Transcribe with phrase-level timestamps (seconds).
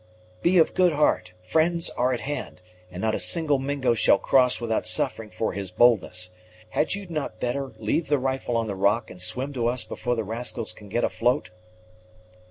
[0.41, 4.59] "Be of good heart friends are at hand, and not a single Mingo shall cross
[4.59, 6.31] without suffering for his boldness.
[6.69, 10.15] Had you not better leave the rifle on the rock, and swim to us before
[10.15, 11.51] the rascals can get afloat?"